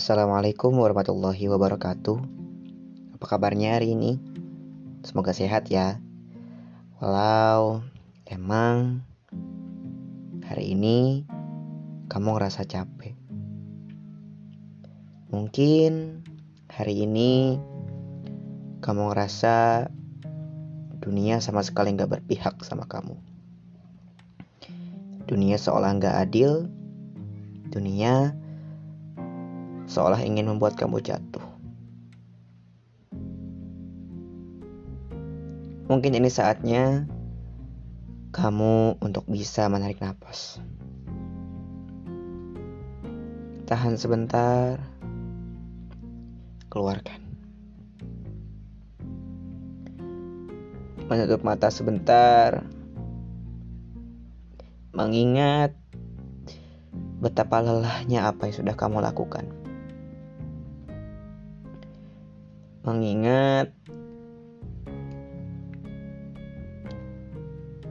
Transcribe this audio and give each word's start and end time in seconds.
Assalamualaikum 0.00 0.80
warahmatullahi 0.80 1.44
wabarakatuh. 1.52 2.16
Apa 3.20 3.36
kabarnya 3.36 3.76
hari 3.76 3.92
ini? 3.92 4.16
Semoga 5.04 5.36
sehat 5.36 5.68
ya. 5.68 6.00
Walau 7.04 7.84
emang 8.24 9.04
hari 10.40 10.72
ini 10.72 11.28
kamu 12.08 12.32
ngerasa 12.32 12.64
capek. 12.64 13.12
Mungkin 15.28 16.24
hari 16.72 17.04
ini 17.04 17.60
kamu 18.80 19.12
ngerasa 19.12 19.84
dunia 21.04 21.44
sama 21.44 21.60
sekali 21.60 21.92
nggak 21.92 22.08
berpihak 22.08 22.56
sama 22.64 22.88
kamu. 22.88 23.20
Dunia 25.28 25.60
seolah 25.60 25.92
nggak 25.92 26.16
adil. 26.24 26.72
Dunia 27.68 28.39
seolah 29.90 30.22
ingin 30.22 30.46
membuat 30.46 30.78
kamu 30.78 31.02
jatuh. 31.02 31.42
Mungkin 35.90 36.14
ini 36.14 36.30
saatnya 36.30 37.10
kamu 38.30 39.02
untuk 39.02 39.26
bisa 39.26 39.66
menarik 39.66 39.98
nafas. 39.98 40.62
Tahan 43.66 43.98
sebentar, 43.98 44.78
keluarkan. 46.70 47.18
Menutup 51.10 51.42
mata 51.42 51.74
sebentar, 51.74 52.62
mengingat 54.94 55.74
betapa 57.18 57.58
lelahnya 57.58 58.30
apa 58.30 58.46
yang 58.46 58.62
sudah 58.62 58.74
kamu 58.78 59.02
lakukan. 59.02 59.69
Mengingat 62.80 63.72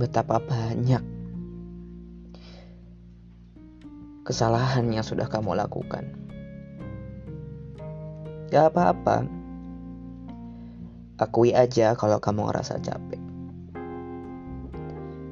betapa 0.00 0.42
banyak 0.42 1.02
kesalahan 4.26 4.90
yang 4.90 5.06
sudah 5.06 5.26
kamu 5.26 5.58
lakukan. 5.58 6.06
Gak 8.50 8.74
apa-apa. 8.74 9.26
Akui 11.22 11.54
aja 11.54 11.94
kalau 11.94 12.18
kamu 12.18 12.50
ngerasa 12.50 12.82
capek. 12.82 13.22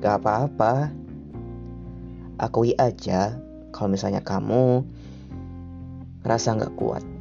Gak 0.00 0.24
apa-apa. 0.24 0.92
Akui 2.40 2.72
aja 2.80 3.36
kalau 3.70 3.92
misalnya 3.92 4.24
kamu 4.24 4.84
ngerasa 6.24 6.56
gak 6.56 6.74
kuat. 6.74 7.13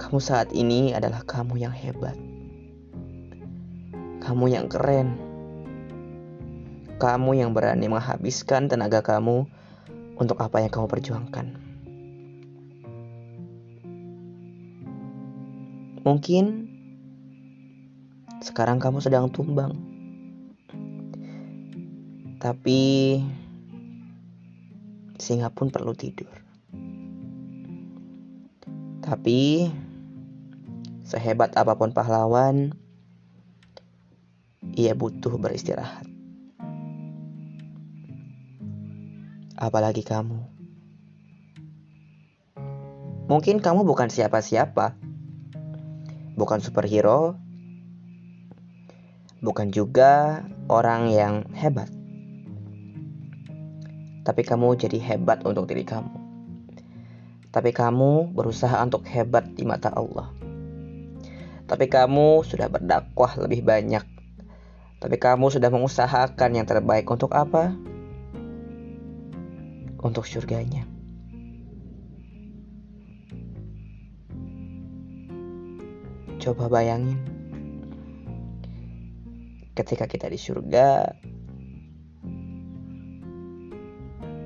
Kamu 0.00 0.16
saat 0.16 0.48
ini 0.56 0.96
adalah 0.96 1.20
kamu 1.28 1.60
yang 1.60 1.76
hebat. 1.76 2.16
Kamu 4.24 4.48
yang 4.48 4.64
keren. 4.64 5.20
Kamu 6.96 7.36
yang 7.36 7.52
berani 7.52 7.84
menghabiskan 7.84 8.72
tenaga 8.72 9.04
kamu 9.04 9.44
untuk 10.16 10.40
apa 10.40 10.64
yang 10.64 10.72
kamu 10.72 10.88
perjuangkan. 10.88 11.46
Mungkin 16.00 16.44
sekarang 18.40 18.80
kamu 18.80 19.04
sedang 19.04 19.28
tumbang. 19.28 19.76
Tapi 22.40 23.20
singa 25.20 25.52
pun 25.52 25.68
perlu 25.68 25.92
tidur. 25.92 26.32
Tapi 29.04 29.68
Sehebat 31.10 31.58
apa 31.58 31.74
pun 31.74 31.90
pahlawan, 31.90 32.70
ia 34.78 34.94
butuh 34.94 35.34
beristirahat. 35.42 36.06
Apalagi 39.58 40.06
kamu. 40.06 40.38
Mungkin 43.26 43.58
kamu 43.58 43.82
bukan 43.82 44.06
siapa-siapa. 44.06 44.94
Bukan 46.38 46.62
superhero. 46.62 47.34
Bukan 49.42 49.74
juga 49.74 50.46
orang 50.70 51.10
yang 51.10 51.34
hebat. 51.58 51.90
Tapi 54.22 54.46
kamu 54.46 54.78
jadi 54.78 55.02
hebat 55.02 55.42
untuk 55.42 55.66
diri 55.66 55.82
kamu. 55.82 56.14
Tapi 57.50 57.74
kamu 57.74 58.30
berusaha 58.30 58.78
untuk 58.78 59.02
hebat 59.10 59.42
di 59.58 59.66
mata 59.66 59.90
Allah. 59.90 60.39
Tapi 61.70 61.86
kamu 61.86 62.42
sudah 62.42 62.66
berdakwah 62.66 63.38
lebih 63.38 63.62
banyak. 63.62 64.02
Tapi 64.98 65.16
kamu 65.22 65.54
sudah 65.54 65.70
mengusahakan 65.70 66.50
yang 66.58 66.66
terbaik 66.66 67.06
untuk 67.06 67.30
apa? 67.30 67.70
Untuk 70.02 70.26
surganya. 70.26 70.82
Coba 76.42 76.66
bayangin 76.66 77.22
ketika 79.78 80.10
kita 80.10 80.26
di 80.26 80.40
surga 80.42 81.14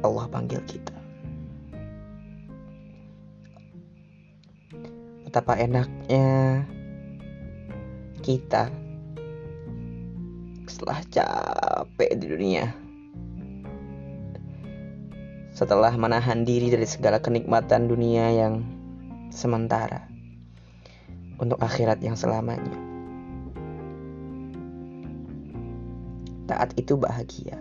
Allah 0.05 0.27
panggil 0.29 0.61
kita. 0.69 0.93
Betapa 5.25 5.57
enaknya 5.57 6.69
kita. 8.25 8.73
Setelah 10.65 11.05
capek 11.13 12.11
di 12.17 12.27
dunia. 12.33 12.65
Setelah 15.53 15.93
menahan 15.95 16.43
diri 16.49 16.73
dari 16.73 16.89
segala 16.89 17.21
kenikmatan 17.21 17.87
dunia 17.87 18.33
yang 18.33 18.65
sementara 19.29 20.09
untuk 21.37 21.61
akhirat 21.61 22.01
yang 22.01 22.17
selamanya. 22.17 22.75
Taat 26.49 26.73
itu 26.81 26.97
bahagia. 26.97 27.61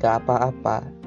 Gak 0.00 0.24
apa-apa 0.24 0.99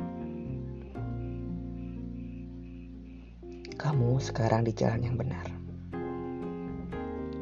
kamu 3.84 4.16
sekarang 4.24 4.64
di 4.64 4.72
jalan 4.72 5.04
yang 5.04 5.20
benar. 5.20 5.44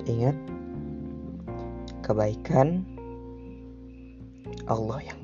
Ingat, 0.09 0.33
kebaikan 2.01 2.81
Allah 4.65 5.05
yang 5.05 5.20